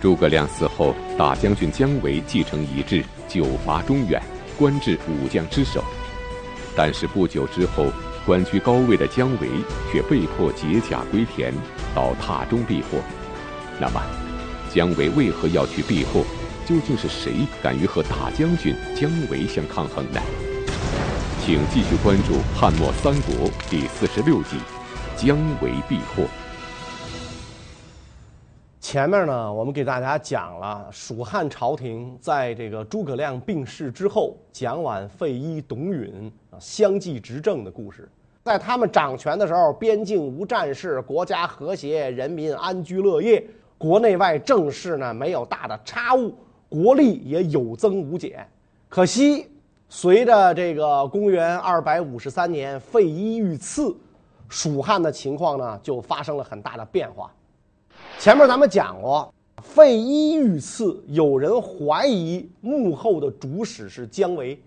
[0.00, 4.22] 诸葛亮死后，大将军姜维继承遗志，久伐中原，
[4.56, 5.82] 官至武将之首。
[6.76, 7.86] 但是不久之后，
[8.24, 9.48] 官居高位的姜维
[9.90, 11.52] 却被迫解甲归田，
[11.96, 13.00] 到榻中避祸。
[13.80, 14.00] 那么，
[14.72, 16.24] 姜维为何要去避祸？
[16.64, 20.20] 究竟是谁敢于和大将军姜维相抗衡呢？
[21.44, 24.56] 请继续关注《汉末三国》第四十六集
[25.26, 26.22] 《姜维避祸》。
[28.90, 38.08] 前面呢，我们给大家讲了蜀汉朝廷在这个诸葛亮病逝之后，蒋琬、费祎、董允啊相继执政的故事。
[38.42, 43.46] 在他们掌权的时候，边境无战事，国家和谐，人民安居乐业，
[43.76, 46.34] 国内外政事呢没有大的差误，
[46.70, 48.48] 国力也有增无减。
[48.88, 49.50] 可惜，
[49.90, 53.94] 随着这个公元二百五十三年费祎遇刺，
[54.48, 57.30] 蜀汉的情况呢就发生了很大的变化。
[58.18, 59.32] 前面咱们讲过，
[59.62, 64.60] 费禕遇刺，有人怀疑幕后的主使是姜维，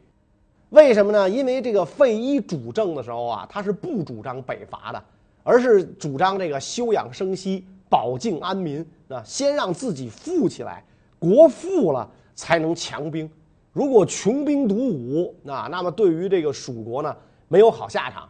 [0.70, 1.30] 为什么呢？
[1.30, 5.04] 因为这个费禕主政的时候啊，他是不主张北伐的，
[5.44, 10.82] 而是主张这个休养生息、保境安民啊，先让自己富起来，
[11.20, 13.30] 国富了才能强兵。
[13.74, 17.14] 如果穷兵黩武，那那么对于这个蜀国呢，
[17.50, 18.30] 没有好下场。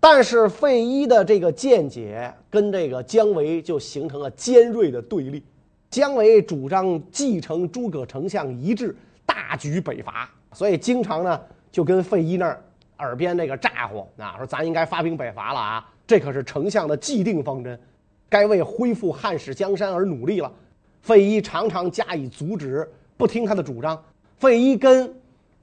[0.00, 5.42] 但是费祎的这个见解跟这个姜维就形成了尖锐的对立。
[5.90, 8.94] 姜维主张继承诸葛丞相遗志，
[9.26, 11.40] 大举北伐，所以经常呢
[11.72, 12.62] 就跟费祎那儿
[12.98, 17.78] 耳边那个咋呼啊，说咱应该发兵北伐了啊，这可是丞相的既定方针，
[18.28, 20.52] 该为恢复汉室江山而努力了。
[21.00, 24.00] 费祎常常加以阻止，不听他的主张。
[24.36, 25.12] 费祎跟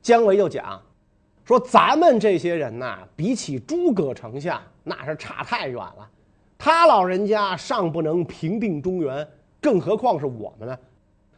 [0.01, 0.81] 姜维就讲。
[1.45, 6.09] 说咱们这些人呐，比起诸葛丞相那是差太远了。
[6.57, 9.27] 他老人家尚不能平定中原，
[9.61, 10.75] 更何况是我们呢？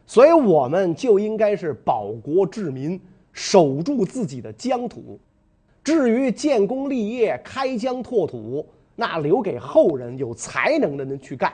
[0.06, 2.98] 所以我们就应该是保国治民，
[3.34, 5.20] 守住自己的疆土。
[5.84, 8.66] 至于建功立业、开疆拓土，
[8.96, 11.52] 那留给后人有才能的人去干。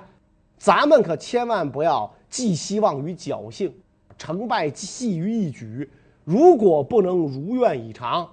[0.57, 3.75] 咱们可千万不要寄希望于侥幸，
[4.17, 5.91] 成败系于一举。
[6.23, 8.27] 如果不能如愿以偿，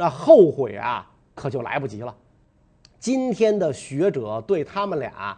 [0.00, 1.04] 那后悔啊，
[1.34, 2.14] 可就来不及了。
[3.00, 5.36] 今天的学者对他们俩，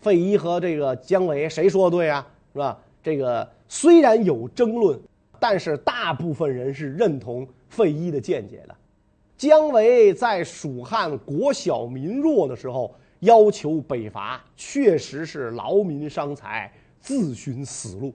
[0.00, 2.26] 费祎和这个姜维，谁说的对啊？
[2.52, 2.78] 是吧？
[3.02, 5.00] 这个虽然有争论，
[5.40, 8.76] 但是大部分人是认同费祎的见解的。
[9.38, 16.70] 姜维在蜀汉国小民弱的时候要求北伐，确实是劳民伤财，
[17.00, 18.12] 自寻死路。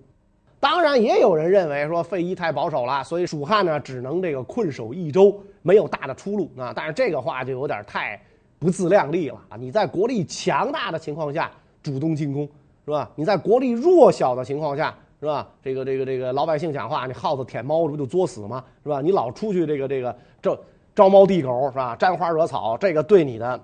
[0.60, 5.44] 当然，也有人认为说费祎太保守了，所以蜀汉呢只能这个困守益州。
[5.68, 6.72] 没有大的出路啊！
[6.74, 8.18] 但是这个话就有点太
[8.58, 9.58] 不自量力了啊！
[9.58, 11.52] 你在国力强大的情况下
[11.84, 12.48] 主动进攻，
[12.86, 13.12] 是吧？
[13.16, 15.46] 你在国力弱小的情况下，是吧？
[15.62, 18.64] 这个这个这个老百姓讲话，你耗子舔猫，这不就作死吗？
[18.82, 19.02] 是吧？
[19.02, 20.58] 你老出去这个这个招
[20.96, 21.94] 招猫递狗，是吧？
[21.98, 23.60] 沾花惹草，这个对你的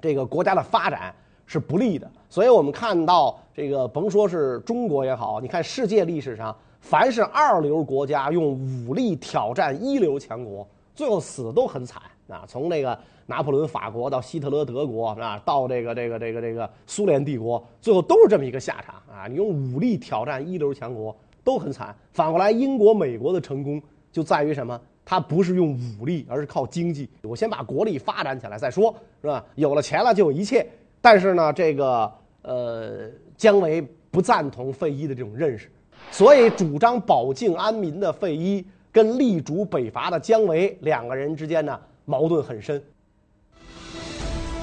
[0.00, 1.14] 这个国家的发展
[1.44, 2.10] 是不利的。
[2.30, 10.66] 所以我们看到这个，甭说是中国也好，你看世界历史上，凡是二流国家用武力挑战一流强国。
[11.00, 12.44] 最后死的都很惨啊！
[12.46, 19.26] 从那个拿破仑法国到希特勒德国啊，到这个这个这个这个苏联帝国，最后都是这么一个下场啊！
[19.26, 21.96] 你用武力挑战一流强国都很惨。
[22.12, 23.80] 反过来，英国、美国的成功
[24.12, 24.78] 就在于什么？
[25.02, 27.08] 它不是用武力，而是靠经济。
[27.22, 29.42] 我先把国力发展起来再说，是吧？
[29.54, 30.66] 有了钱了就有一切。
[31.00, 32.12] 但是呢，这个
[32.42, 33.08] 呃，
[33.38, 35.70] 姜维不赞同费禕的这种认识，
[36.10, 38.62] 所以主张保境安民的费禕。
[38.92, 42.82] 跟力主北伐的姜维两个人之间呢，矛盾很深。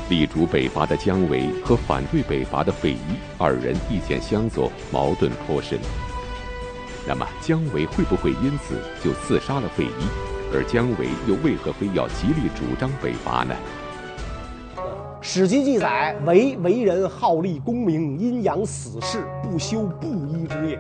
[0.10, 5.80] 力主北伐的姜维和反对北伐的费祎二人意见相左，矛盾颇深。
[7.08, 10.08] 那么姜维会不会因此就刺杀了费祎？
[10.54, 13.56] 而姜维又为何非要极力主张北伐呢？
[15.22, 20.80] 史记记载：维为人好立功名，阴阳死士，不修布衣之业。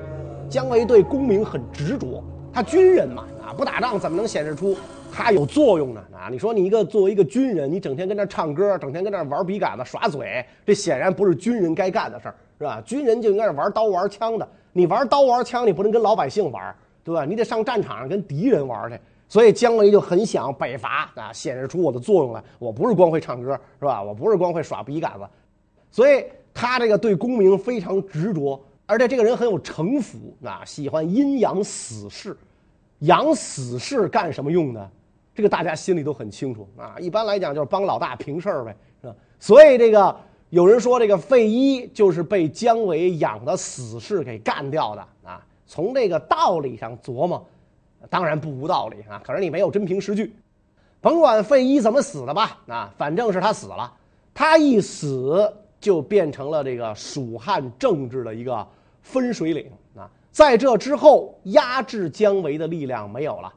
[0.49, 2.21] 姜维对功名很执着，
[2.51, 3.25] 他军人嘛。
[3.57, 4.77] 不打仗怎么能显示出
[5.11, 6.01] 他有作用呢？
[6.13, 12.79] 啊，你说你一个作为一个军人，你整天跟那唱歌，整天跟那玩笔杆子耍嘴，这显然不是军人该干的事儿，是吧？
[12.85, 14.47] 军人就应该是玩刀玩枪的。
[14.73, 17.25] 你玩刀玩枪，你不能跟老百姓玩，对吧？
[17.25, 18.99] 你得上战场上跟敌人玩去。
[19.27, 22.43] 所以姜维就很想北伐啊，显示出我的作用来。
[22.59, 24.03] 我不是光会唱歌，是吧？
[24.03, 25.27] 我不是光会耍笔杆子，
[25.89, 26.23] 所以
[26.53, 32.37] 他这个对功名非常执着，而且这个人很有城府啊，喜欢阴阳死士。
[32.99, 34.91] 养死士干什么用的？
[35.35, 36.95] 这个大家心里都很清楚啊。
[36.99, 39.15] 一般来讲就是帮老大平事儿呗，是吧？
[39.39, 40.15] 所以这个
[40.49, 45.45] 有人说这个费祎就是被姜维养的死士给干掉的啊。
[45.67, 47.45] 从这个道理上琢磨，
[48.09, 49.21] 当然不无道理啊。
[49.23, 50.35] 可是你没有真凭实据，
[50.99, 53.93] 甭管费祎怎么死的吧，啊，反正是他死了。
[54.33, 58.67] 他一死就变成了这个蜀汉政治的一个
[59.03, 59.69] 分水岭。
[60.37, 63.51] 在这之后，压制姜维的力量没有了。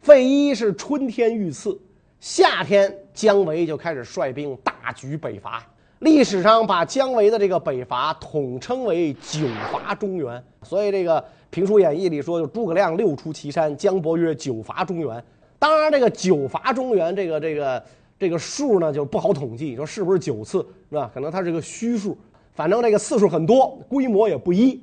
[0.00, 1.80] 费祎是春天遇刺，
[2.18, 5.64] 夏天姜维就开始率兵大举北伐。
[6.00, 15.24] 历史上把姜维的这个北伐统称为九伐中原，所以这个评书演义里说，就诸葛亮六出祁山，姜伯约九伐中原。
[15.60, 17.84] 当然，这个九伐中原这个这个
[18.18, 20.58] 这个数呢就不好统计，说是不是九次
[20.88, 21.08] 是吧？
[21.14, 22.18] 可能它是个虚数，
[22.52, 24.82] 反正这个次数很多，规模也不一。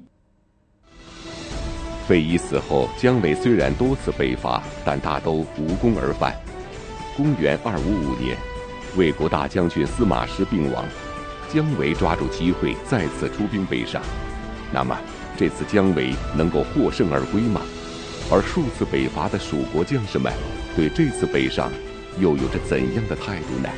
[2.07, 6.33] 费祎死后，姜维虽然多次北伐，但大都无功而返。
[7.17, 8.37] 公元二五五年，
[8.95, 10.85] 魏国大将军司马师病亡。
[11.49, 14.01] 姜维抓住机会再次出兵北上，
[14.71, 14.97] 那么
[15.37, 17.61] 这次姜维能够获胜而归吗？
[18.31, 20.31] 而数次北伐的蜀国将士们
[20.75, 21.71] 对这次北上
[22.19, 23.69] 又有着怎样的态度呢？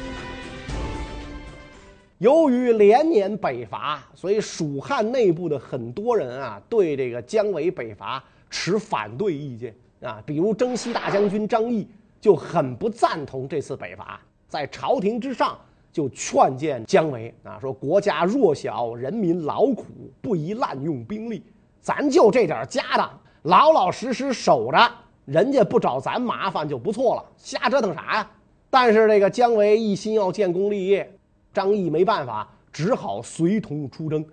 [2.20, 11.88] 由于连年北伐，所以蜀汉内部的很多人啊对这个姜维北伐持反对意见啊，比如征西大将军张翼
[12.22, 15.58] 就很不赞同这次北伐，在朝廷之上。
[15.92, 19.86] 就劝谏姜维啊，说国家弱小，人民劳苦，
[20.22, 21.44] 不宜滥用兵力。
[21.82, 24.78] 咱就这点家当，老老实实守着，
[25.26, 27.26] 人家不找咱麻烦就不错了。
[27.38, 28.32] 瞎折腾啥呀？
[28.70, 31.12] 但是这个姜维一心要建功立业，
[31.54, 34.26] 张翼没办法，只好随同出征。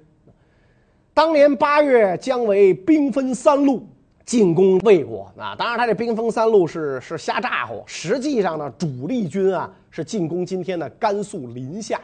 [1.15, 3.87] 当年八月，姜维兵分三路。
[4.27, 5.55] 进攻魏国啊！
[5.55, 7.81] 当然，他这兵分三路是是瞎咋呼。
[7.87, 12.01] 实际上呢，主力军啊是进攻今天的甘肃临夏。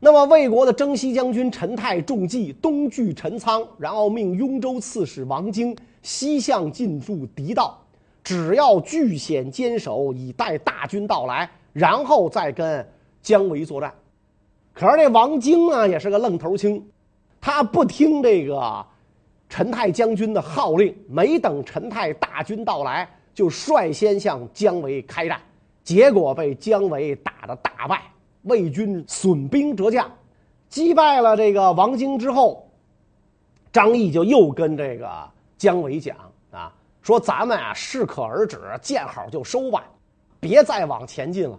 [0.00, 7.82] 那么，魏国的征西将军陈泰中计，东据陈仓，然后命雍州刺史王经西向进驻狄道，
[8.22, 12.86] 只要据险坚守，以待大军到来，然后再跟
[13.22, 13.90] 姜维作战。
[14.84, 16.86] 可是这王经啊，也是个愣头青，
[17.40, 18.84] 他不听这个。
[19.48, 25.40] 陈泰将军的号令，没等陈泰大军到来，就率先向姜维开战，
[25.82, 28.02] 结果被姜维打得大败，
[28.42, 30.10] 魏军损兵折将，
[30.68, 32.68] 击败了这个王经之后，
[33.72, 35.08] 张毅就又跟这个
[35.56, 36.14] 姜维讲
[36.50, 36.70] 啊，
[37.00, 39.82] 说咱们啊适可而止，见好就收吧，
[40.40, 41.58] 别再往前进了，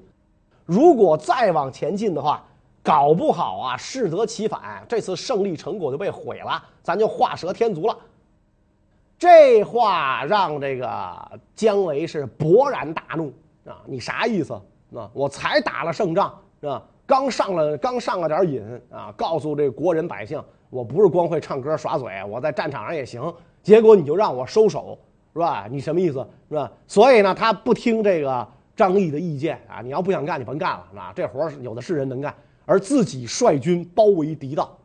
[0.63, 2.45] 如果再往前进的话。
[2.85, 7.97] 搞不好啊，适得其反，这次胜利成果就被毁了，咱就画蛇添足了。
[9.17, 13.33] 这话让这个姜维是勃然大怒
[13.65, 13.81] 啊！
[13.85, 14.53] 你啥意思
[14.93, 15.09] 啊？
[15.13, 16.83] 我才打了胜仗是吧？
[17.07, 20.39] 刚上了刚上了点瘾啊，告诉这国人百姓，
[20.69, 23.33] 我不是光会唱歌耍嘴，我在战场上也行。
[23.63, 24.95] 结果你就让我收手
[25.33, 25.65] 是吧？
[25.71, 26.71] 你什么意思是吧？
[26.85, 29.81] 所以呢，他不听这个张翼的意见啊。
[29.81, 31.13] 你要不想干，你甭干了啊！
[31.15, 32.35] 这活有的是人能干。
[32.65, 34.77] 而自己率军包围狄道，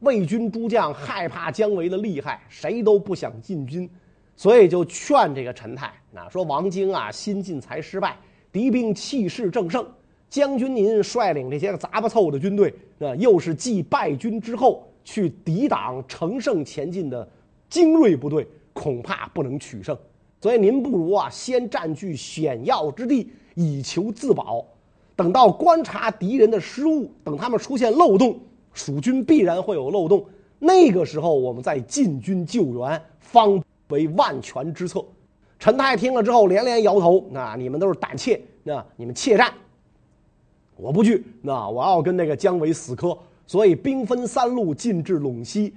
[0.00, 3.88] 魏军诸将害怕姜维的厉害，谁都不想进军，
[4.34, 8.16] 所以就劝这个陈泰，啊，说王经啊，新进才失败，
[8.50, 9.86] 敌兵气势正盛，
[10.28, 17.28] 将军您率领这些个杂不凑的军队，啊，又是继败军之后去抵挡乘胜前进的
[17.68, 19.96] 精锐部队，恐怕不能取胜，
[20.40, 24.66] 所以您不如啊，先占据险要之地，以求自保。
[25.16, 28.38] 等到观察敌人的失误，等他们出现漏洞，
[28.74, 30.22] 蜀军必然会有漏洞。
[30.58, 35.02] 那个时候，我们再进军救援，方为万全之策。
[35.58, 39.50] 陈泰听了之后连连摇头：“那你们都是胆怯，那你们怯战，
[40.76, 41.24] 我不惧。
[41.40, 43.16] 那我要跟那个姜维死磕。
[43.46, 45.72] 所以兵分三路进至陇西，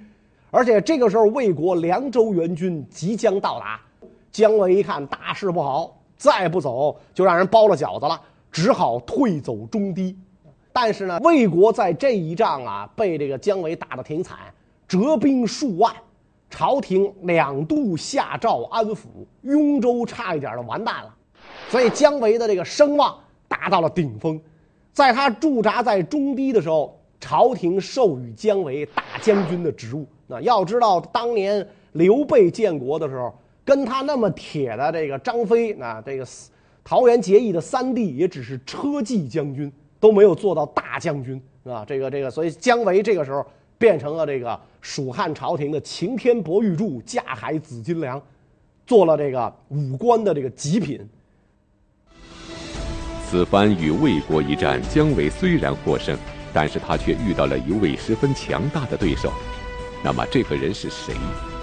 [0.50, 3.80] 而且这个时候魏国凉州援军即将到达。
[4.30, 8.20] 姜维一看大事不好，再不走就让人包了饺子了。”
[8.52, 10.16] 只好退走中低，
[10.72, 14.38] 但是呢，魏国在这一仗啊，被这个姜维打得挺惨，
[14.88, 15.94] 折兵数万，
[16.48, 19.06] 朝廷两度下诏安抚，
[19.42, 21.14] 雍州差一点就完蛋了，
[21.68, 23.16] 所以姜维的这个声望
[23.46, 24.40] 达到了顶峰，
[24.92, 30.04] 在他驻扎在中低的时候，朝廷授予姜维大将军的职务。
[30.26, 33.32] 那要知道，当年刘备建国的时候，
[33.64, 36.26] 跟他那么铁的这个张飞，那这个。
[36.90, 39.70] 桃园结义的三弟也只是车骑将军，
[40.00, 41.84] 都没有做到大将军，啊？
[41.86, 43.46] 这个这个，所以姜维这个时候
[43.78, 48.20] 变成了这个蜀汉朝廷的擎天博玉柱、架海紫金梁，
[48.88, 51.00] 做了这个武官的这个极品。
[53.24, 56.18] 此番与魏国一战，姜维虽然获胜，
[56.52, 59.32] 但是他却遇到了一位十分强大的对手。
[60.02, 61.14] 那么这个人是谁？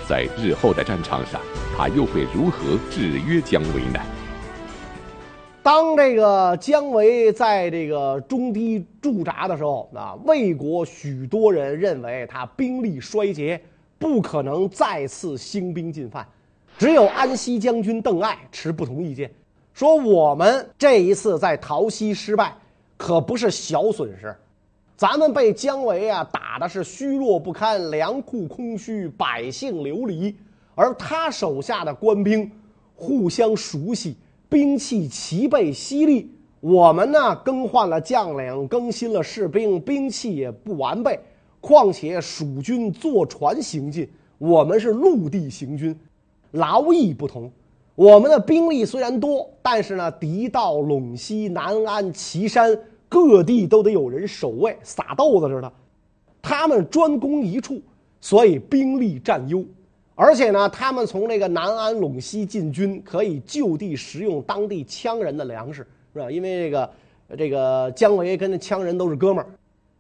[0.08, 1.42] 在日后的战场上，
[1.76, 4.00] 他又会如何制约姜维呢？
[5.68, 13.62] 当这个姜维在这个中低驻扎的时候，啊，魏国许多人认为他兵力衰竭，
[14.00, 16.26] 不可能再次兴兵进犯。
[16.78, 19.30] 只有安西将军邓艾持不同意见，
[19.74, 22.56] 说我们这一次在桃溪失败，
[22.96, 24.34] 可不是小损失。
[24.96, 30.34] 咱们被姜维啊打的是虚弱不堪，粮库空虚，百姓流离，
[30.76, 32.50] 而他手下的官兵
[32.96, 34.16] 互相熟悉，
[34.50, 36.32] 兵器齐备犀利。
[36.60, 41.20] 我们呢更换了将领，更新了士兵，兵器也不完备。
[41.62, 45.98] 况且蜀军坐船行进，我们是陆地行军，
[46.52, 47.52] 劳役不同。
[47.96, 52.78] 我们的兵力虽然多，但是呢，敌到陇西、南安、岐山。
[53.10, 55.72] 各地都得有人守卫，撒豆子似的。
[56.42, 57.82] 他们专攻一处，
[58.20, 59.64] 所以兵力占优。
[60.18, 66.30] 而且呢，他们从这个南安、陇西进军，可以就地食用当地羌人的粮食，是吧？
[66.30, 66.90] 因为这个
[67.38, 69.48] 这个姜维跟那羌人都是哥们儿。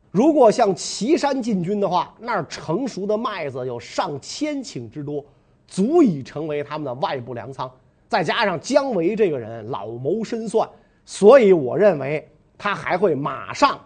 [0.09, 5.23] 如果向岐山进军的话，那儿成熟的麦子有上千顷之多，
[5.67, 7.71] 足以成为他们的外部粮仓。
[8.09, 10.67] 再加上姜维这个人老谋深算，
[11.05, 12.27] 所以我认为。
[12.59, 13.79] 他还会马上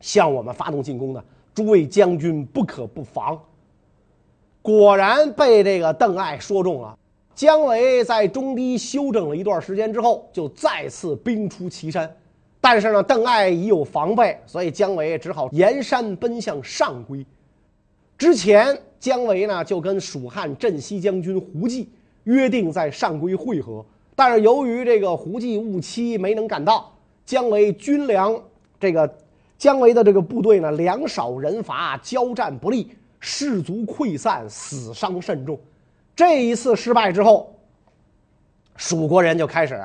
[0.00, 3.40] 向我们发动进攻的，诸位将军不可不防。
[4.62, 6.96] 果然被这个邓艾说中了。
[7.34, 12.14] 姜维在中低休整了一段时间之后，就再次兵出岐山。
[12.60, 17.24] 但是呢，邓艾已有防备，所以姜维只好沿山奔向上邽。
[18.18, 21.88] 之前，姜维呢就跟蜀汉镇西将军胡济
[22.24, 23.82] 约定在上邽会合，
[24.14, 26.92] 但是由于这个胡济误期没能赶到。
[27.24, 28.38] 姜维军粮，
[28.78, 29.10] 这个
[29.56, 32.90] 姜维的这个部队呢，粮少人乏，交战不利，
[33.20, 35.58] 士卒溃散，死伤甚重。
[36.16, 37.54] 这一次失败之后，
[38.76, 39.80] 蜀国人就开始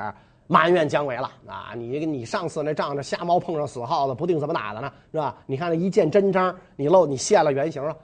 [0.48, 1.72] 埋怨姜维了啊！
[1.76, 5.36] 你你上次那仗，着瞎猫碰上死耗子，不定怎么打的呢，是吧？
[5.46, 7.96] 你看那一见真章，你露你现了原形了。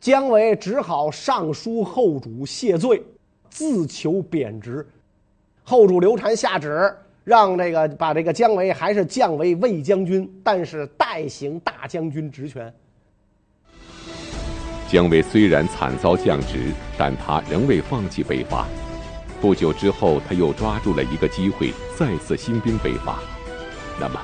[0.00, 3.02] 姜维只好上书后主谢罪，
[3.48, 4.86] 自求贬职。
[5.62, 6.94] 后主刘禅下旨。
[7.22, 12.74] 让这个把这个姜维还是降为卫将军，但是代行大将军职权。
[14.90, 18.66] 姜维虽然惨遭降职，但他仍未放弃北伐。
[19.40, 23.20] 不久之后，他又抓住了一个机会，再次兴兵北伐。
[24.00, 24.20] 那么，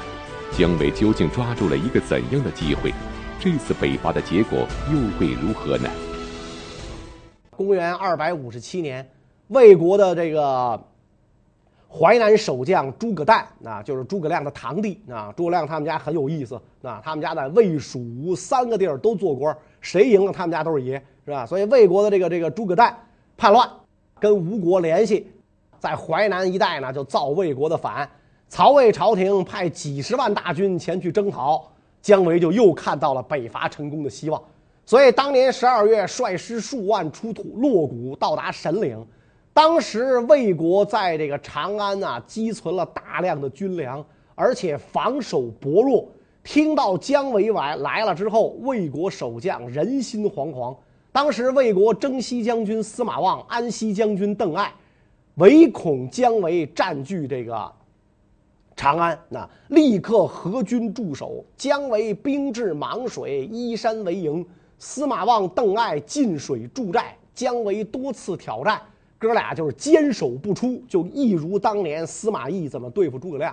[0.50, 2.92] 姜维究竟抓住了一个怎样的机会？
[3.38, 5.88] 这次北伐的结果又会如何呢？
[7.48, 9.08] 公元二百五十七年，
[9.46, 10.82] 魏国的这个。
[11.88, 15.32] 淮南守将诸葛诞啊，就是诸葛亮的堂弟啊。
[15.34, 21.46] 诸葛亮他们家很有意思啊，他们家在魏、蜀、吴三个地儿都做官，谁赢了他们家都是爷，是吧？
[21.46, 22.96] 所以魏国的这个这个诸葛诞
[23.36, 23.68] 叛乱，
[24.18, 25.30] 跟吴国联系，
[25.78, 28.08] 在淮南一带呢就造魏国的反。
[28.48, 34.40] 曹魏朝廷派几十万大军前去征讨，姜维就又看到了北伐成功的希望。
[34.84, 39.04] 所以当年十二月，率师数万出土洛谷，到达神岭。
[39.52, 44.04] 当时魏国在这个长安啊，积存了大量的军粮，
[44.36, 46.08] 而且防守薄弱。
[46.46, 50.74] 听到姜维来来了之后，魏国守将人心惶惶。
[51.10, 54.72] 当时魏国征西将军司马望、安西将军邓艾，
[55.34, 57.72] 唯恐姜维占据这个
[58.76, 61.44] 长安，那立刻合军驻守。
[61.56, 64.44] 姜维兵至芒水，依山为营；
[64.78, 67.16] 司马望、邓艾进水驻寨。
[67.34, 68.80] 姜维多次挑战。
[69.18, 73.52] 哥俩就是坚守不出，就一如当年司马懿怎么对付诸葛亮。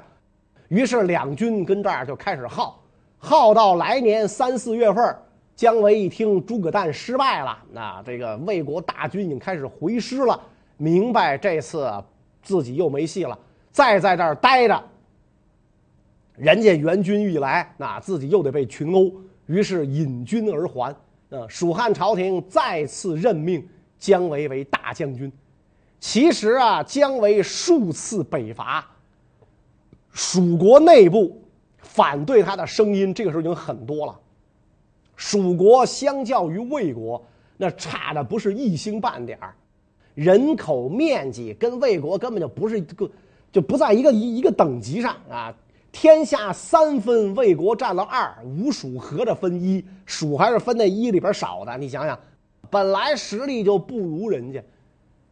[0.68, 2.83] 于是两军跟这儿就开始耗，
[3.26, 5.16] 耗到来年三四月份，
[5.56, 10.38] 姜维一听诸葛诞失败了，那这个魏国大军已经开始回师了，
[10.76, 11.90] 明白这次
[12.42, 13.40] 自己又没戏了，
[13.72, 14.84] 再在这儿待着，
[16.36, 19.10] 人家援军一来，那自己又得被群殴，
[19.46, 20.94] 于是引军而还。
[21.30, 23.66] 呃，蜀汉朝廷再次任命
[23.98, 25.32] 姜维为大将军。
[25.98, 28.86] 其实啊，姜维数次北伐，
[30.12, 31.42] 蜀国内部
[31.94, 34.20] 反对他的声音，这个时候已经很多了。
[35.16, 37.24] 蜀国相较于魏国，
[37.56, 39.54] 那差的不是一星半点儿，
[40.16, 43.08] 人口面积跟魏国根本就不是一个，
[43.52, 45.56] 就不在一个一一个等级上啊。
[45.92, 51.78] 天下三分，魏国占了二，吴蜀合着分一，蜀还是分那一里边少的。
[51.78, 52.20] 你想想，
[52.72, 54.64] 本来实力就不如人家。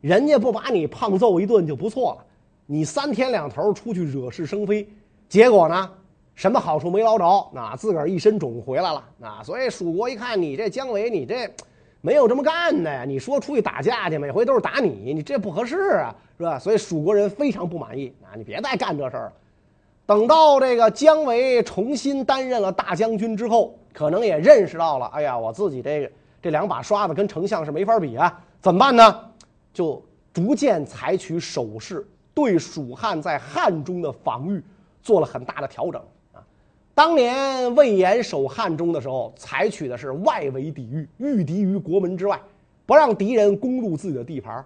[0.01, 2.25] 人家不把你胖揍一顿就不错了，
[2.67, 4.87] 你三天两头出去惹是生非，
[5.27, 5.91] 结果呢，
[6.35, 11.47] 什么好处没捞着，那自个儿一身肿回来了，啊，所以蜀国一看你这姜维，你这
[12.01, 16.57] 没有这么干的呀，你说出去打架去，每回都是打你，你这不合适啊，是吧？
[16.57, 19.33] 所以蜀国人非常不满意，啊，你别再干这事儿了。
[20.07, 26.11] 等到这个姜维重新担任了大将军之后，可能也认识到了，哎呀，我自己这个
[26.41, 29.29] 这两把刷子跟丞相是没法比啊，怎么办呢？
[29.71, 34.63] 就逐渐采取守势，对蜀汉在汉中的防御
[35.03, 36.01] 做了很大的调整。
[36.93, 42.39] 当年魏延守汉中的时候，采取的是外围抵御，御敌于国门之外，
[42.86, 44.63] 不让敌人攻入自己的地盘。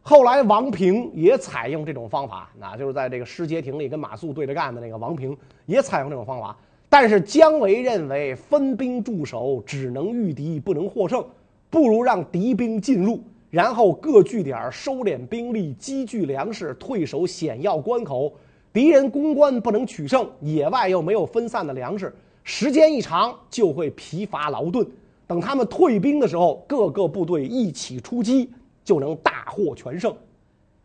[0.00, 6.56] 后来王平也采用这种方法，那就是在这个失节亭里跟马谡对着干的那个王平也采用这种方法。
[6.88, 11.24] 但是姜维认为分兵驻守只能御敌，不能获胜，
[11.70, 13.20] 不如让敌兵进入。
[13.50, 18.32] 然后各据点收敛兵力，积聚粮食，退守险要关口。
[18.74, 22.12] 敌人攻关不能取胜，野外又没有分散的粮食，
[22.42, 24.84] 时间一长就会疲乏劳顿。
[25.28, 28.50] 等他们退兵的时候，各个部队一起出击，
[28.82, 30.12] 就能大获全胜。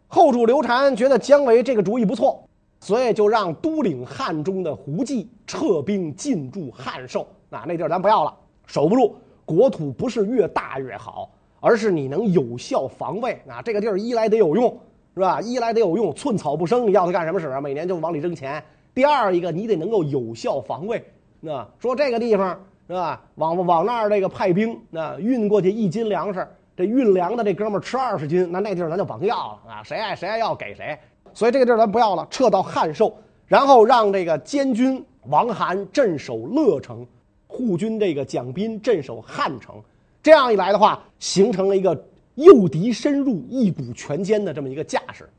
[0.08, 2.48] 后主刘禅觉得姜维这个主意不错，
[2.80, 7.28] 所以就让都领汉中的胡济撤兵进驻汉寿。
[7.50, 8.32] 那那地儿咱不要了，
[8.68, 9.16] 守不住，
[9.46, 11.32] 国土不是越大越好。
[11.60, 14.80] 而是你能有效防卫啊，这个地儿一来得有用，
[15.14, 15.42] 是吧？
[15.42, 17.60] 一来得有用，寸草不生，你要它干什么使啊？
[17.60, 18.64] 每年就往里扔钱。
[18.94, 21.04] 第二一个，你得能够有效防卫，
[21.40, 23.22] 那说这个地方是吧？
[23.36, 29.36] 往往那儿这个派兵，那运过去一斤粮食，这运粮的这哥们儿吃二十斤，那那地儿咱就甭要
[29.66, 29.84] 了啊！
[29.84, 30.98] 谁爱谁爱要给谁。
[31.34, 37.06] 所以这个地儿咱不要了，撤到汉寿，然后让这个监军王涵镇守乐城，
[37.48, 39.76] 护军这个蒋斌镇守汉城。
[40.22, 41.96] 这样一来的话，形成了一个
[42.40, 45.30] 诱敌深入、一鼓全歼的这么一个架势。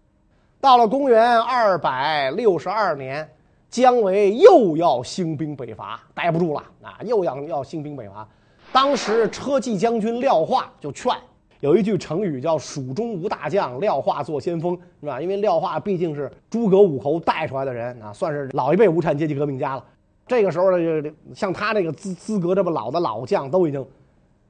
[0.60, 3.28] 到了公元二百六十二年，
[3.70, 8.28] 姜维又要兴兵北伐，待不住了啊，又要要兴兵北伐。
[8.72, 11.12] 当时车骑将军廖化就劝，
[11.60, 15.20] 有一句成语叫“蜀中无大将，廖化作先锋”，是吧？
[15.20, 19.84] 因为廖化毕竟是诸葛武侯带出来的人啊，算是老一辈无产阶级革命家了。
[20.26, 23.84] 这个时候呢，像他这个资资格这么老的老将，都已经。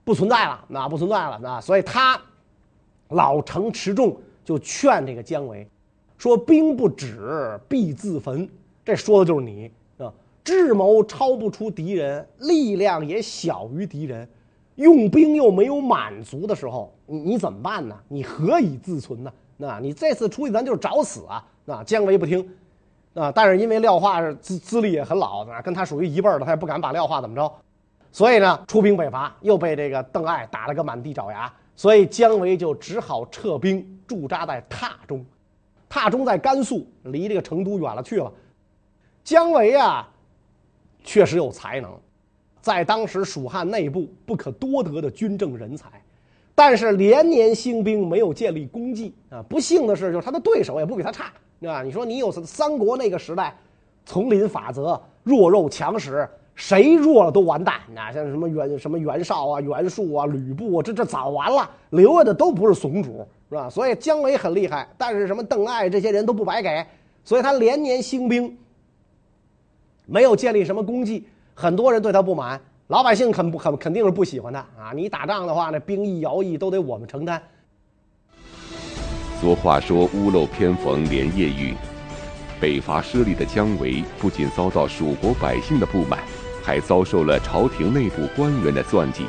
[0.03, 2.21] 不存在了，那不存在了，那所以他
[3.11, 5.67] 老成持重就劝这个姜维
[6.19, 8.49] 说：“兵不止，必自焚。”
[8.85, 14.29] 这说的就是你啊，智谋超不出敌人，力量也小于敌人，
[14.77, 17.97] 用兵又没有满足的时候，你你怎么办呢？
[18.09, 19.33] 你何以自存呢？
[19.57, 21.45] 那你这次出去，咱就是找死啊！
[21.67, 22.49] 那姜维不听
[23.15, 27.53] 啊，但是因为廖化是资资历也很老，啊，跟他属于一辈的，他也不敢把廖化怎么着。
[28.11, 35.25] 所以呢，出兵北伐又被这个邓艾打了个满地找牙，所以姜维就只好撤兵驻扎在榻中。
[35.89, 38.31] 榻中在甘肃，离这个成都远了去了。
[39.25, 40.07] 姜维啊，
[41.03, 41.91] 确实有才能，
[42.61, 45.89] 在当时蜀汉内部不可多得的军政人才，
[46.55, 49.43] 但是连年兴兵没有建立功绩啊。
[49.49, 51.83] 不幸的是，就是他的对手也不比他差，对吧？
[51.83, 53.57] 你说你有三国那个时代，
[54.05, 56.29] 丛林法则，弱肉强食。
[56.61, 63.71] 谁弱了都完蛋，哪像什么袁什么袁绍啊、袁术啊、吕布啊，这这早完了，留下的都不是怂主，是吧？
[63.71, 66.87] 所以姜维很厉害，但是什么邓艾这些人都不白给，
[67.25, 68.55] 所以他连年兴兵，
[70.05, 74.93] 没有建立什么功绩，很多人对他不满，老百姓肯不肯肯定是不喜欢他啊！
[74.95, 77.43] 你打仗的话，那兵役、徭役都得我们承担。
[79.41, 81.75] 俗话说屋漏偏逢连夜雨，
[82.61, 86.19] 北伐失利的姜维不仅遭到蜀国百姓的不满。
[86.63, 89.27] 还遭受了朝廷内部官员的算计，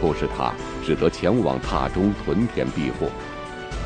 [0.00, 0.52] 迫使他
[0.84, 3.08] 只得前往塔中屯田避祸。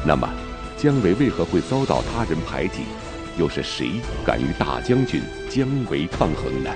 [0.07, 0.29] 那么，
[0.77, 2.83] 姜维为何会遭到他人排挤？
[3.37, 6.70] 又是谁敢与大将军姜维抗衡呢？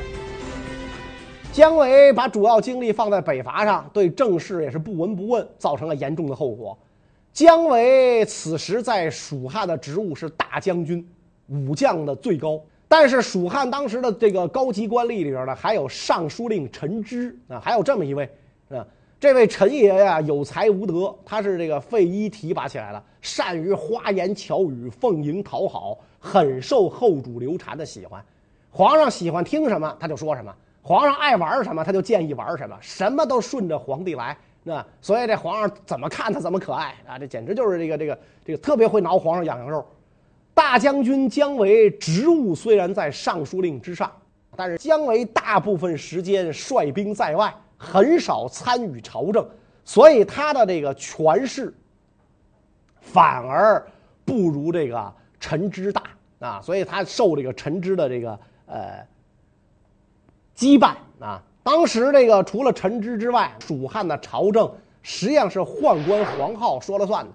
[1.50, 6.78] 姜维把主要精力放在北伐上，对政事也是不闻不问，造成了严重的后果。
[7.32, 11.06] 姜维此时在蜀汉的职务是大将军，
[11.48, 12.60] 武将的最高。
[12.92, 18.28] 但是蜀汉当时的这个高级官吏里边呢，还有尚书令陈芝啊，还有这么一位
[18.68, 18.86] 啊，
[19.18, 28.22] 这位陈爷呀有才无德，他是这个费祎提拔起来的，善于花言巧语、奉迎讨好，很受后主刘禅的喜欢。
[28.70, 34.36] 皇上喜欢听什么他就说什么，皇上爱玩什么他就建议玩什么，什么都顺着皇帝来。
[34.62, 39.82] 那所以这皇上怎么看他怎么可爱啊，这简直就是这个这个这个特别会挠皇上痒痒肉。
[40.54, 44.10] 大将军姜维职务虽然在尚书令之上，
[44.56, 49.46] 但是姜维大部分时间率兵在外，很少参与朝政，
[49.84, 51.72] 所以他的这个权势
[53.00, 53.84] 反而
[54.24, 56.02] 不如这个陈芝大
[56.38, 59.06] 啊，所以他受这个陈芝的这个呃
[60.56, 61.42] 羁绊啊。
[61.64, 67.32] 当时这个除了陈芝之外，蜀汉的朝政实际上是宦官黄皓说了算的，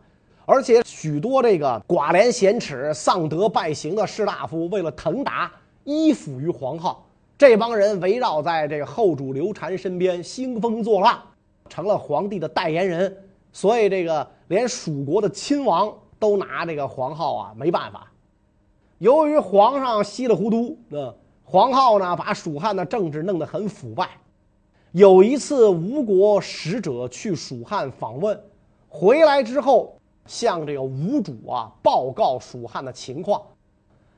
[0.49, 5.51] 而且许多这个寡廉鲜耻、丧德败行的士大夫，为了腾达，
[5.83, 6.95] 依附于黄皓。
[7.37, 11.21] 这帮人围绕在这个后主刘禅身边，兴风作浪，
[11.67, 13.13] 成了皇帝的代言人。
[13.51, 18.09] 所以这个连蜀国的亲王都拿这个黄皓啊没办法。
[18.99, 24.11] 由于皇上稀里糊涂，那黄皓呢把蜀汉的政治弄得很腐败。
[24.93, 28.41] 有一次吴国使者去蜀汉访问，
[28.87, 29.96] 回来之后
[30.27, 33.41] 向这个吴主啊报告蜀汉的情况。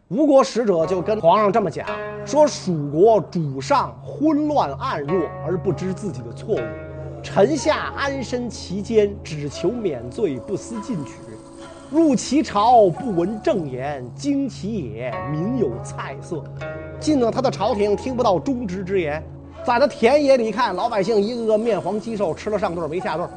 [0.10, 1.88] 吴国使者就跟皇上这么讲，
[2.26, 6.60] 说蜀国主上昏乱暗弱而不知自己的错误，
[7.22, 11.14] 臣下安身其间，只求免罪，不思进取。
[11.92, 16.44] 入其朝不闻正言，经其野民有菜色。
[17.00, 19.24] 进了他的朝廷，听不到忠直之言，
[19.64, 23.30] 在他田野里看，老百姓一个个面黄肌瘦，吃了上顿没下顿。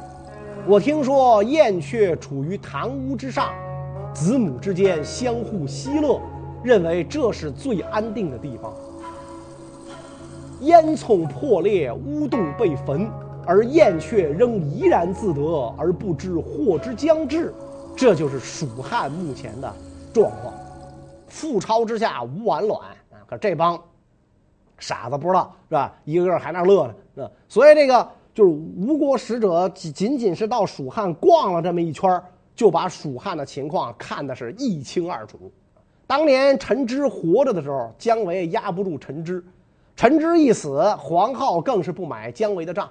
[0.65, 3.53] 我听说燕雀处于堂屋之上，
[4.13, 6.21] 子母之间相互嬉乐。
[6.63, 8.73] 认为这是最安定的地方。
[10.61, 13.11] 烟囱破裂，屋洞被焚，
[13.45, 17.53] 而燕雀仍怡然自得，而不知祸之将至。
[17.97, 19.69] 这就是蜀汉目前的
[20.13, 20.53] 状况。
[21.29, 22.79] 覆巢之下无完卵
[23.11, 23.19] 啊！
[23.27, 23.77] 可这帮
[24.79, 25.93] 傻子不知道是吧？
[26.05, 26.93] 一个个还那乐呢。
[27.15, 32.21] 那所以这个就是吴国使者仅仅仅是到蜀汉逛了这么一圈，
[32.55, 35.51] 就把蜀汉的情况看得是一清二楚。
[36.07, 39.43] 当年陈芝活着的时候，姜维压不住陈芝，
[39.95, 42.89] 陈芝一死，黄皓更是不买姜维的账。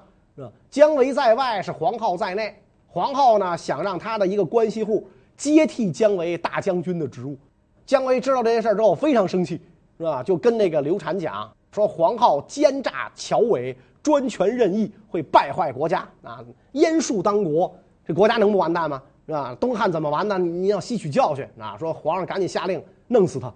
[0.70, 2.56] 姜维在外，是黄皓在内。
[2.86, 7.36] 黄皓呢，想让他的一个关系户接替姜维大将军的职务。
[7.84, 9.60] 姜维知道这件事之后，非常生气，
[9.98, 10.22] 是吧？
[10.22, 16.44] 就跟那个刘禅讲说：“黄皓奸诈巧伪，专权任意，会败坏国家啊！
[16.74, 17.74] 阉数当国，
[18.06, 19.02] 这国家能不完蛋吗？
[19.26, 19.56] 是吧？
[19.58, 20.38] 东汉怎么完呢？
[20.38, 22.80] 你要吸取教训啊！”说皇上赶紧下令。
[23.08, 23.52] 弄死他，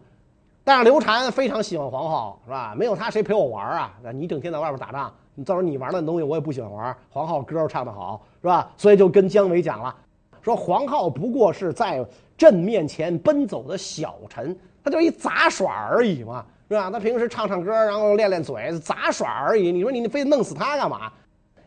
[0.65, 2.75] 但是刘禅非常喜欢黄皓，是吧？
[2.77, 3.95] 没有他谁陪我玩啊？
[4.13, 6.97] 你整天在外边打仗，你到时候你玩的东西我也不喜欢玩。
[7.09, 8.71] 黄皓歌唱得好，是吧？
[8.77, 9.95] 所以就跟姜维讲了，
[10.43, 12.05] 说黄皓不过是在
[12.37, 16.91] 朕面前奔走的小臣，他就一杂耍而已嘛，是吧？
[16.91, 19.71] 他平时唱唱歌，然后练练嘴，杂耍而已。
[19.71, 21.13] 你说你非得弄死他干嘛？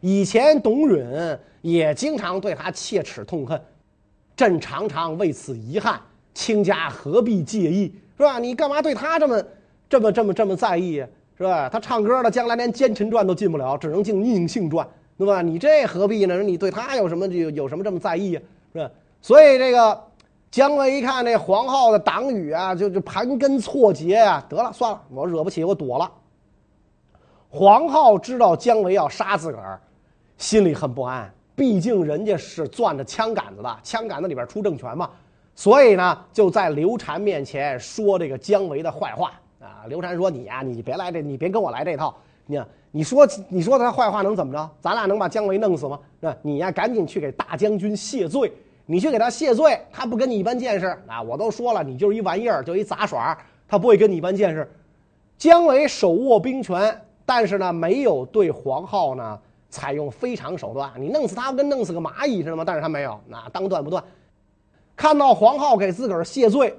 [0.01, 1.05] 以前董允
[1.61, 3.61] 也经常对他切齿痛恨，
[4.35, 5.99] 朕常常为此遗憾。
[6.33, 8.39] 卿家何必介意，是吧？
[8.39, 9.43] 你干嘛对他这么、
[9.89, 11.03] 这么、这么、这么在意，
[11.37, 11.67] 是吧？
[11.67, 15.41] 他唱歌的，将来连奸臣传都进不了，只能进佞幸传，对吧？
[15.41, 16.41] 你这何必呢？
[16.43, 18.39] 你对他有什么有有什么这么在意？
[18.71, 18.89] 是吧？
[19.21, 20.01] 所以这个
[20.51, 26.11] 姜维一看这黄浩的党羽啊，就就盘根错节呀、啊，得了，算了，我惹不起，我躲了。
[27.49, 29.79] 黄浩知道姜维要杀自个儿，
[30.37, 35.09] 心里很不安，毕竟人家是攥着枪杆子的，枪杆子里边出政权嘛。
[35.53, 39.85] 所以呢，就在刘禅面前说这个姜维的坏话啊。
[39.87, 42.15] 刘禅说：“你呀、你别来这，你别跟我来这套。
[42.45, 42.59] 你
[42.91, 44.69] 你说你说他坏话能怎么着？
[44.79, 45.99] 咱俩能把姜维弄死吗？
[46.19, 48.51] 那你呀，赶紧去给大将军谢罪。
[48.91, 51.21] 你去给他谢罪，他不跟你一般见识啊。
[51.21, 54.67] 我都说了，你就是一玩意儿，就一杂耍，他不会跟你一般见识。
[55.37, 60.91] 姜维手握兵权，但是呢，没有对黄皓呢采用非常手段。
[60.97, 62.63] 你弄死他，跟弄死个蚂蚁似的吗？
[62.65, 64.03] 但是他没有，那当断不断。”
[64.97, 66.75] 看到黄皓给自个儿谢罪，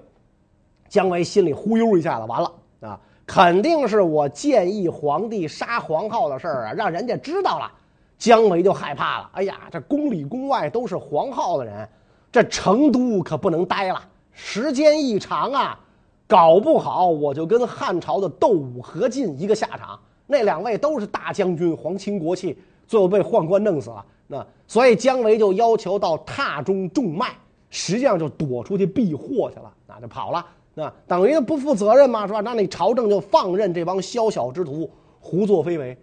[0.88, 3.00] 姜维心里忽悠一下子，完了啊！
[3.24, 7.70] 肯定是我建议皇帝杀黄皓的事儿啊，让人家知道了，
[8.18, 9.30] 姜维就害怕了。
[9.34, 11.88] 哎呀，这宫里宫外都是黄皓的人，
[12.32, 14.02] 这成都可不能待了。
[14.32, 15.78] 时间一长啊，
[16.26, 19.98] 搞不好我就跟汉朝的窦武、何进一个下场。
[20.26, 24.04] 那两位都是大将军，皇亲国戚，最后被宦官弄死了。
[24.26, 27.34] 那所以姜维就要求到榻中种麦。
[27.72, 32.40] 实际上就躲出去避祸去了，那就跑了，那等于不负责任嘛，是吧？
[32.40, 34.90] 那你朝政就放任这帮宵小之徒
[35.20, 35.96] 胡作非为。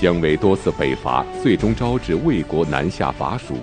[0.00, 3.54] 姜维多次北伐，最终招致魏国南下伐蜀，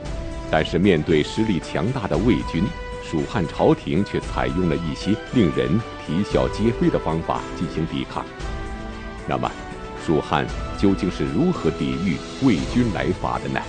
[0.56, 2.64] 但是面对实力强大的魏军，
[3.04, 5.68] 蜀汉朝廷却采用了一些令人
[6.06, 8.24] 啼笑皆非的方法进行抵抗。
[9.28, 9.50] 那么，
[10.06, 10.46] 蜀汉
[10.78, 13.60] 究竟是如何抵御魏军来伐的呢？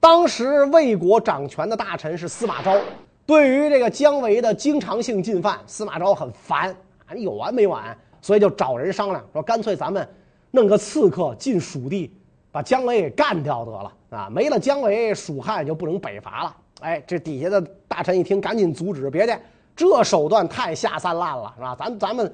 [0.00, 2.76] 当时魏国掌权的大臣是司马昭，
[3.24, 6.68] 对于这个姜维的经常性进犯，司马昭很烦
[7.06, 7.96] 啊，你有完没完？
[8.20, 10.04] 所以就找人商量，说干脆咱们
[10.50, 12.12] 弄个刺客进蜀地，
[12.50, 14.28] 把姜维给干掉得了啊！
[14.30, 16.56] 没了姜维，蜀汉就不能北伐了。
[16.80, 19.40] 哎，这底下的大臣一听，赶紧阻止，别介，
[19.74, 21.74] 这手段太下三滥了，是吧？
[21.78, 22.32] 咱咱们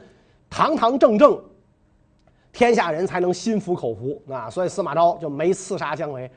[0.50, 1.40] 堂堂正正，
[2.52, 4.50] 天下人才能心服口服啊。
[4.50, 6.30] 所以司马昭就没刺杀姜维。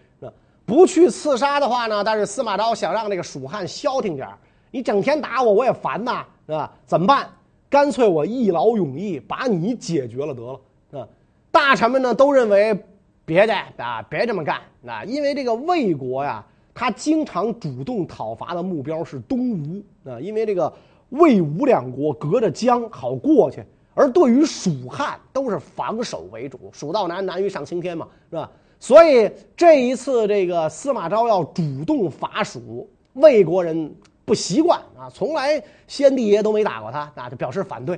[0.64, 4.30] 不去刺杀的话呢，但是司马昭想让这个蜀汉消停点，
[4.70, 6.72] 你整天打我，我也烦呐，是吧？
[6.86, 7.28] 怎么办？
[7.70, 11.08] 干脆我一劳永逸，把你解决了得了，啊！
[11.52, 12.78] 大臣们呢都认为
[13.32, 20.74] 别的啊，别这么干啊，因为这个魏国呀，他经常主动讨伐的目标是东吴啊，因为这个
[21.12, 23.64] 魏吴两国隔着江好过去，
[23.94, 28.52] 而对于蜀汉都是防守为主，蜀道难，难于上青天嘛，是吧？
[28.82, 37.98] 所以这一次，这个司马昭要主动伐蜀，魏国人不习惯啊，从来先帝爷都没打过他，那就表示反对。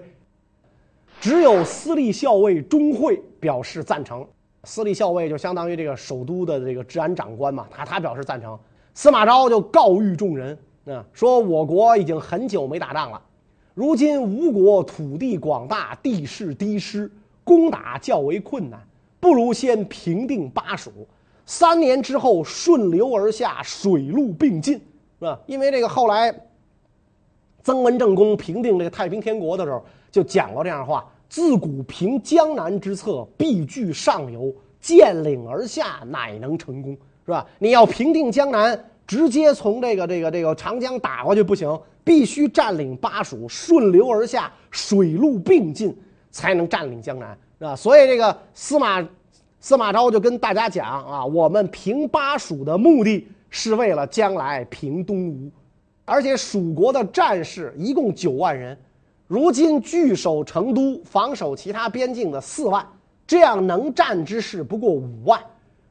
[1.19, 4.23] 只有司隶校尉钟会表示赞成。
[4.65, 8.57] 司隶校尉就相当于这个首都的这个治安长官嘛，他他表示赞成。
[8.93, 13.21] 司马昭就告谕众人啊，说我国已经很久没打仗了，
[13.73, 17.11] 如今吴国土地广大，地势低湿，
[17.43, 18.79] 攻打较为困难。
[19.19, 20.91] 不如先平定巴蜀，
[21.45, 24.75] 三年之后顺流而下，水陆并进，
[25.19, 25.39] 是吧？
[25.45, 26.33] 因为这个后来
[27.63, 37.43] 曾文正公平定这个太平天国的时候，就讲过这样的话：自古平江南之策，必据上游，渐岭而下，乃能成功，是吧？
[37.57, 45.97] 你要平定江南，直接从这个这个这个长江打过去不行，必须占领巴蜀，顺流而下，水陆并进，
[46.29, 47.35] 才能占领江南。
[47.57, 49.03] 啊，所以这个司马
[49.59, 55.49] 司马昭就跟大家讲啊，我们平巴蜀的目的是为了将来平东吴，
[56.05, 58.77] 而且蜀国的战士一共九万人，
[59.33, 62.87] 如今据守成都，防守其他边境的四万，
[63.25, 65.41] 这样能战之士不过五万。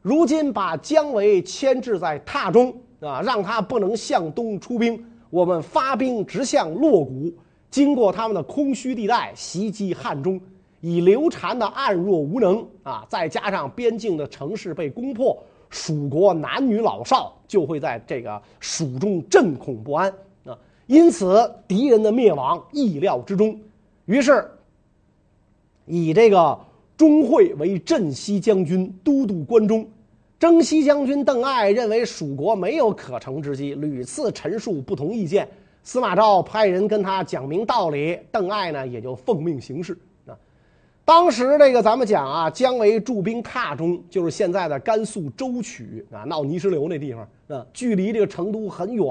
[0.00, 7.34] 如今把姜维牵制在榻中啊，让他不能向东出兵，我们发兵直向洛谷，
[7.68, 10.40] 经过他们的空虚地带，袭击汉中。
[10.80, 15.36] 以刘禅的暗弱无能啊，再加上边境的城市被攻破，
[15.68, 20.14] 蜀国男女老少就会在这个蜀中震恐不安，
[20.86, 23.58] 因此敌人的灭亡意料之中。
[24.06, 24.50] 于是，
[25.86, 26.58] 以这个
[26.96, 29.86] 钟会为镇西将军、都督关中，
[30.38, 35.48] 征西将军邓艾认为蜀国没有可乘之机，屡次陈述不同意见。
[35.84, 39.96] 司马昭派人跟他讲明道理，邓艾呢也就奉命行事。
[40.26, 40.36] 啊
[41.04, 49.04] 当时这个咱们讲啊，姜维驻兵榻中，就是现在的甘肃舟曲啊，闹泥石流那地方啊，距离这个成都很远。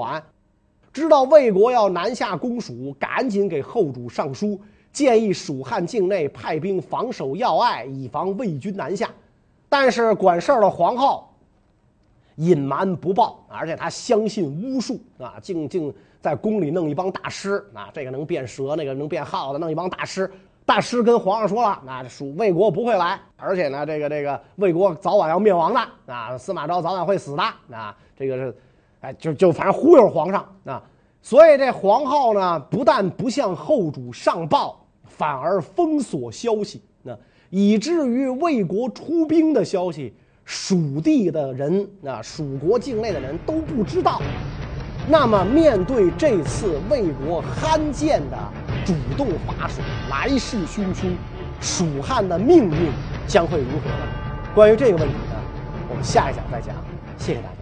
[0.92, 4.60] 知道魏国要南下攻蜀，赶紧给后主上书，
[4.92, 9.08] 建议蜀汉境内派兵防守要隘，以防魏军南下。
[9.68, 11.24] 但是管事儿的黄皓
[12.36, 20.30] 隐瞒不报，而且他相信巫术啊，竟竟在宫里弄一帮大师啊，这个能变蛇，那个能变耗子，弄一帮大师。
[20.64, 27.42] 大师跟皇上说了，那蜀魏国不会来，而且呢，这个这个魏国早晚要灭亡的啊，司马昭早晚会死的
[27.76, 28.56] 啊，这个是，
[29.02, 30.82] 哎，就就反正忽悠皇上啊，
[31.20, 37.16] 所以这黄皓呢，不但不向后主上报，反而封锁消息，那
[37.50, 44.22] 以至于魏国出兵的消息，蜀地的人啊，蜀国境内的人都不知道。
[45.08, 48.38] 那么，面对这次魏国罕见的
[48.86, 51.10] 主动伐蜀，来势汹汹，
[51.60, 52.90] 蜀汉的命运
[53.26, 54.06] 将会如何呢？
[54.54, 55.36] 关于这个问题呢，
[55.90, 56.76] 我们下一讲再讲。
[57.18, 57.61] 谢谢大家。